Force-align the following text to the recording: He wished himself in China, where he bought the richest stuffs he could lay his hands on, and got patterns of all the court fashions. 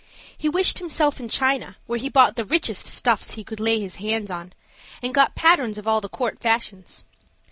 He 0.35 0.49
wished 0.49 0.79
himself 0.79 1.19
in 1.19 1.29
China, 1.29 1.77
where 1.85 1.99
he 1.99 2.09
bought 2.09 2.35
the 2.35 2.43
richest 2.43 2.87
stuffs 2.87 3.33
he 3.35 3.43
could 3.43 3.59
lay 3.59 3.79
his 3.79 3.97
hands 3.97 4.31
on, 4.31 4.53
and 5.03 5.13
got 5.13 5.35
patterns 5.35 5.77
of 5.77 5.87
all 5.87 6.01
the 6.01 6.09
court 6.09 6.39
fashions. 6.39 7.03